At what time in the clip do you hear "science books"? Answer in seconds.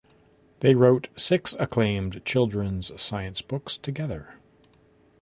2.99-3.77